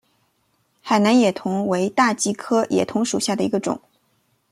[0.81, 3.79] 海南野桐为大戟科野桐属下的一个种。